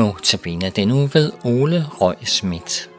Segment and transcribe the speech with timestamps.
[0.00, 2.89] Notabene denne uge ved Ole Røg Schmidt.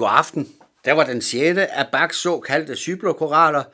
[0.00, 0.48] God aften.
[0.84, 3.64] Der var den sjette af Bachs såkaldte cyklokoraler,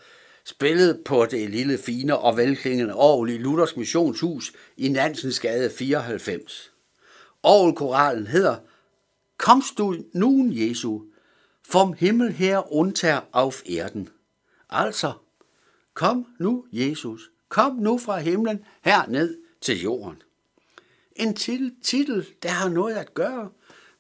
[0.44, 6.72] spillet på det lille fine og velklingende Aarhus i Luthers Missionshus i Nansens Gade 94.
[7.44, 8.56] Aarhus-koralen hedder
[9.38, 11.00] Komst du nun, Jesu,
[11.72, 14.08] vom Himmel her unter auf Erden.
[14.70, 15.12] Altså,
[15.94, 20.22] kom nu, Jesus, kom nu fra himlen herned til jorden.
[21.16, 21.34] En
[21.82, 23.50] titel, der har noget at gøre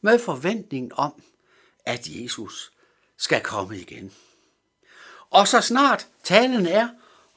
[0.00, 1.22] med forventningen om,
[1.86, 2.72] at Jesus
[3.18, 4.12] skal komme igen.
[5.30, 6.88] Og så snart talen er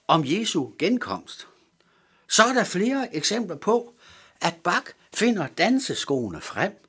[0.07, 1.48] om Jesu genkomst,
[2.30, 3.94] så er der flere eksempler på,
[4.42, 6.86] at Bach finder danseskoene frem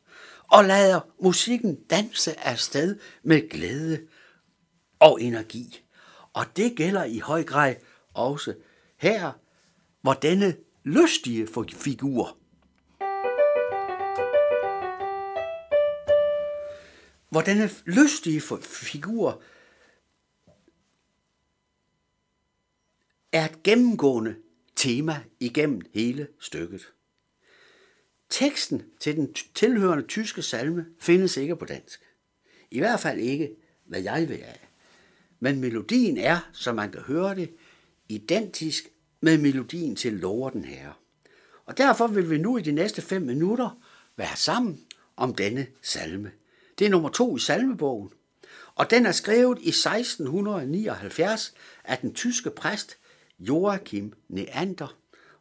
[0.51, 4.01] og lader musikken danse afsted med glæde
[4.99, 5.83] og energi.
[6.33, 7.75] Og det gælder i høj grad
[8.15, 8.55] også
[8.97, 9.33] her,
[10.03, 12.37] hvor denne lystige figur
[17.31, 19.43] hvor denne lystige figur
[23.33, 24.37] er et gennemgående
[24.77, 26.93] tema igennem hele stykket.
[28.29, 32.03] Teksten til den tilhørende tyske salme findes ikke på dansk.
[32.71, 34.69] I hvert fald ikke, hvad jeg vil af.
[35.41, 37.55] Men melodien er, som man kan høre det,
[38.09, 38.89] identisk
[39.21, 40.93] med melodien til Lover den Herre.
[41.67, 43.83] Og derfor vil vi nu i de næste fem minutter
[44.17, 44.81] være sammen
[45.17, 46.33] om denne salme.
[46.81, 48.11] Det er nummer to i salmebogen,
[48.75, 51.55] og den er skrevet i 1679
[51.85, 52.99] af den tyske præst
[53.39, 54.97] Joachim Neander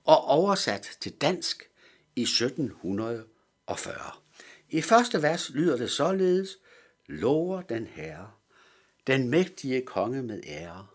[0.05, 1.69] og oversat til dansk
[2.15, 3.93] i 1740.
[4.69, 6.57] I første vers lyder det således,
[7.07, 8.31] Lover den herre,
[9.07, 10.87] den mægtige konge med ære.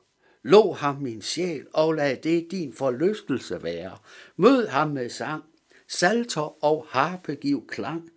[0.42, 3.98] Lå ham min sjæl, og lad det din forlystelse være.
[4.36, 5.44] Mød ham med sang,
[5.88, 8.10] salter og harpe giv klang.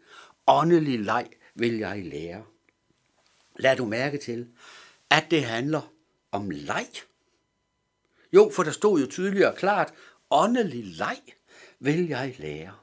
[0.47, 1.27] Åndelig leg
[1.57, 2.43] vil jeg lære.
[3.59, 4.47] Lad du mærke til,
[5.09, 5.93] at det handler
[6.31, 6.87] om leg.
[8.33, 9.93] Jo, for der stod jo tydeligt og klart,
[10.29, 11.21] åndelig leg
[11.79, 12.73] vil jeg lære.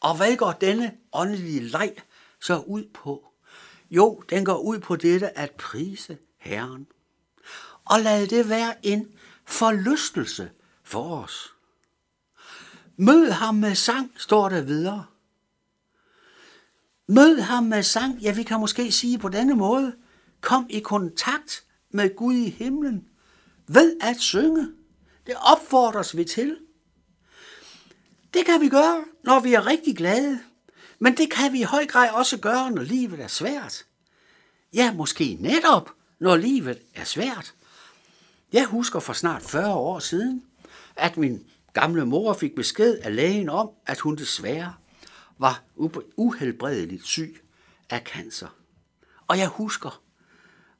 [0.00, 1.96] Og hvad går denne åndelige leg
[2.40, 3.28] så ud på?
[3.90, 6.86] Jo, den går ud på dette at prise Herren.
[7.84, 10.50] Og lad det være en forlystelse
[10.82, 11.52] for os.
[12.96, 15.06] Mød ham med sang, står der videre.
[17.08, 19.94] Mød ham med sang, ja vi kan måske sige på denne måde,
[20.40, 23.08] kom i kontakt med Gud i himlen
[23.68, 24.68] ved at synge.
[25.26, 26.56] Det opfordres vi til.
[28.34, 30.40] Det kan vi gøre, når vi er rigtig glade,
[30.98, 33.86] men det kan vi i høj grad også gøre, når livet er svært.
[34.74, 37.54] Ja, måske netop, når livet er svært.
[38.52, 40.42] Jeg husker for snart 40 år siden,
[40.96, 44.74] at min gamle mor fik besked af lægen om, at hun desværre
[45.38, 45.64] var
[46.16, 47.40] uhelbredeligt syg
[47.90, 48.56] af cancer.
[49.26, 50.02] Og jeg husker,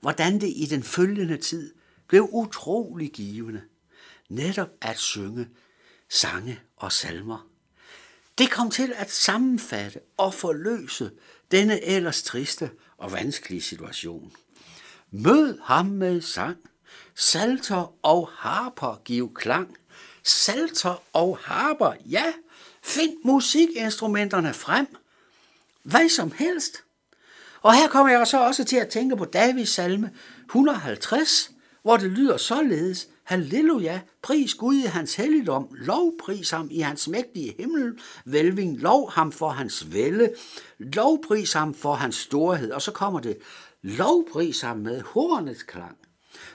[0.00, 1.74] hvordan det i den følgende tid
[2.08, 3.62] blev utrolig givende
[4.28, 5.48] netop at synge
[6.08, 7.48] sange og salmer.
[8.38, 11.10] Det kom til at sammenfatte og forløse
[11.50, 14.32] denne ellers triste og vanskelige situation.
[15.10, 16.56] Mød ham med sang,
[17.14, 19.76] salter og harper giv klang.
[20.22, 22.32] Salter og harper, ja,
[22.86, 24.86] find musikinstrumenterne frem.
[25.82, 26.82] Hvad som helst.
[27.62, 30.10] Og her kommer jeg så også til at tænke på Davids salme
[30.44, 31.50] 150,
[31.82, 37.54] hvor det lyder således, Halleluja, pris Gud i hans helligdom, lovpris ham i hans mægtige
[37.58, 40.32] himmel, velving, lov ham for hans vælde,
[40.78, 42.70] lovpris ham for hans storhed.
[42.70, 43.38] Og så kommer det,
[43.82, 45.96] lovpris ham med hornets klang,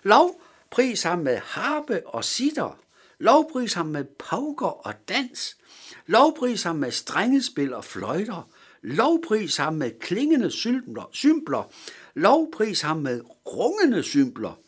[0.04, 2.77] lovpris ham med harpe og sitter,
[3.21, 5.57] lovpris ham med pauker og dans,
[6.06, 8.50] lovpris ham med strengespil og fløjter,
[8.81, 11.71] lovpris ham med klingende symbler, symbler
[12.13, 14.59] lovpris ham med rungende symbler,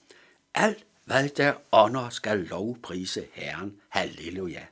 [0.54, 3.76] alt hvad der ånder skal lovprise Herren.
[3.90, 4.66] Halleluja.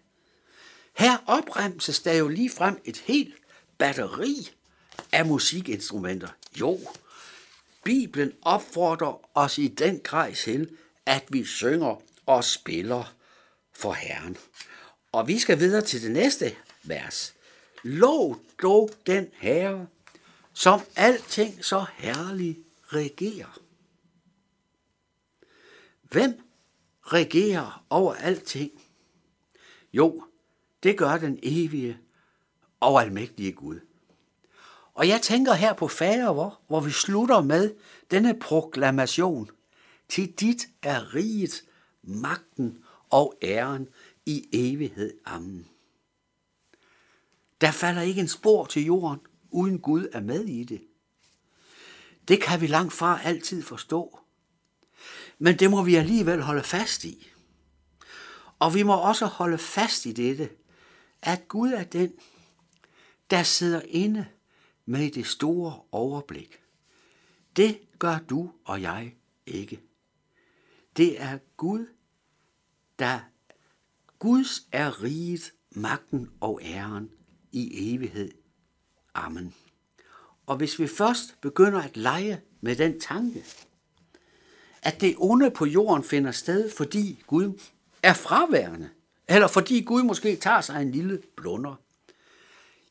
[0.94, 3.36] Her opremses der jo lige frem et helt
[3.78, 4.52] batteri
[5.12, 6.30] af musikinstrumenter.
[6.60, 6.80] Jo,
[7.84, 10.70] Bibelen opfordrer os i den grad til,
[11.06, 13.14] at vi synger og spiller
[13.74, 14.38] for Herren.
[15.12, 17.34] Og vi skal videre til det næste vers.
[17.84, 19.88] Lov dog den Herre,
[20.54, 23.60] som alting så herligt regerer.
[26.02, 26.42] Hvem
[27.02, 28.72] regerer over alting?
[29.94, 30.24] Jo,
[30.84, 31.98] det gør den evige
[32.80, 33.80] og almægtige Gud.
[34.94, 37.74] Og jeg tænker her på fader, hvor vi slutter med
[38.12, 39.50] denne proklamation.
[40.10, 41.64] Til dit er riget,
[42.04, 43.88] magten og æren
[44.26, 45.14] i evighed.
[45.26, 45.68] Amen.
[47.62, 50.82] Der falder ikke en spor til jorden, uden Gud er med i det.
[52.28, 54.20] Det kan vi langt fra altid forstå.
[55.40, 57.32] Men det må vi alligevel holde fast i.
[58.60, 60.50] Og vi må også holde fast i dette,
[61.22, 62.14] at Gud er den,
[63.30, 64.28] der sidder inde
[64.86, 66.60] med det store overblik.
[67.56, 69.16] Det gør du og jeg
[69.46, 69.82] ikke.
[70.98, 71.88] Det er Gud,
[73.02, 73.20] der
[74.20, 77.10] Guds er riget, magten og æren
[77.52, 78.32] i evighed.
[79.14, 79.56] Amen.
[80.46, 83.46] Og hvis vi først begynder at lege med den tanke,
[84.82, 87.60] at det onde på jorden finder sted, fordi Gud
[88.04, 88.90] er fraværende,
[89.28, 91.76] eller fordi Gud måske tager sig en lille blunder,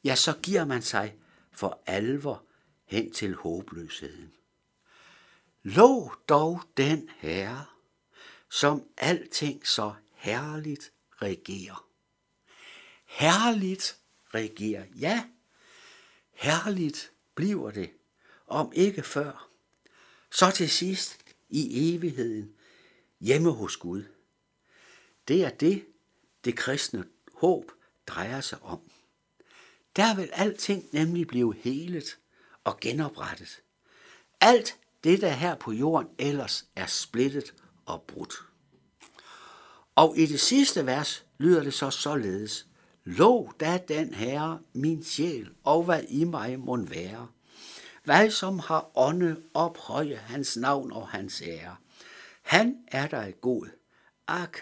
[0.05, 1.15] ja, så giver man sig
[1.53, 2.43] for alvor
[2.87, 4.33] hen til håbløsheden.
[5.63, 7.65] Lov dog den Herre,
[8.51, 10.93] som alting så herligt
[11.23, 11.87] regerer.
[13.07, 13.99] Herligt
[14.35, 15.25] regerer, ja,
[16.33, 17.91] herligt bliver det,
[18.47, 19.49] om ikke før.
[20.31, 22.55] Så til sidst i evigheden
[23.21, 24.05] hjemme hos Gud.
[25.29, 25.87] Det er det,
[26.45, 27.05] det kristne
[27.35, 27.73] håb
[28.07, 28.81] drejer sig om.
[29.97, 32.19] Der vil alting nemlig blive helet
[32.65, 33.63] og genoprettet.
[34.41, 37.55] Alt det, der her på jorden ellers er splittet
[37.91, 38.35] og brudt.
[39.95, 42.67] Og i det sidste vers lyder det så således,
[43.05, 47.29] Lov da den herre, min sjæl, og hvad i mig må være.
[48.05, 51.77] Hvad som har ånde ophøje hans navn og hans ære.
[52.43, 53.67] Han er dig god.
[54.29, 54.59] Ak,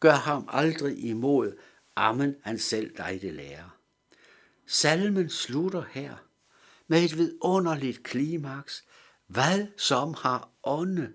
[0.00, 1.58] gør ham aldrig imod.
[1.96, 3.78] Amen, han selv dig det lærer.
[4.66, 6.16] Salmen slutter her
[6.86, 8.84] med et vidunderligt klimaks.
[9.26, 11.12] Hvad som har ånde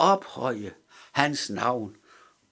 [0.00, 0.74] ophøje
[1.12, 1.96] hans navn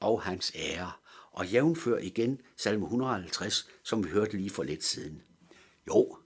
[0.00, 0.92] og hans ære.
[1.32, 5.22] Og jævnfør igen salme 150, som vi hørte lige for lidt siden.
[5.86, 6.18] Jo,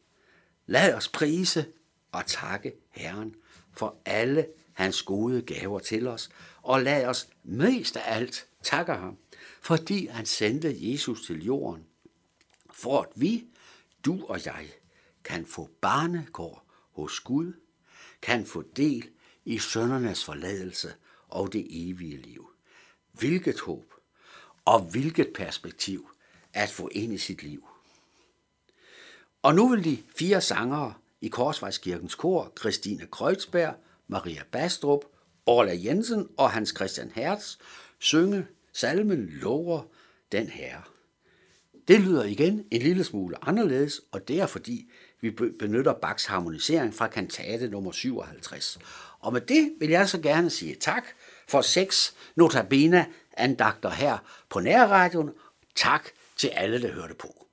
[0.67, 1.67] lad os prise
[2.13, 3.35] og takke Herren
[3.73, 6.31] for alle hans gode gaver til os,
[6.63, 9.19] og lad os mest af alt takke ham,
[9.61, 11.87] fordi han sendte Jesus til jorden,
[12.71, 13.45] for at vi,
[14.05, 14.69] du og jeg,
[15.25, 17.53] kan få barnekår hos Gud,
[18.23, 19.09] kan få del
[19.45, 20.95] i søndernes forladelse
[21.33, 22.51] og det evige liv.
[23.13, 23.95] Hvilket håb
[24.65, 26.11] og hvilket perspektiv
[26.53, 27.67] at få ind i sit liv.
[29.43, 33.75] Og nu vil de fire sangere i Korsvejskirkens kor, Christine Kreuzberg,
[34.09, 35.05] Maria Bastrup,
[35.47, 37.57] Orla Jensen og Hans Christian Hertz,
[37.99, 39.83] synge salmen Lover
[40.33, 40.83] den Herre.
[41.89, 46.95] Det lyder igen en lille smule anderledes, og det er fordi, vi benytter Bachs harmonisering
[46.95, 48.79] fra kantate nummer 57.
[49.23, 51.05] Og med det vil jeg så gerne sige tak
[51.49, 55.31] for seks notabene andagter her på nærradioen.
[55.75, 57.47] Tak til alle, der hørte på.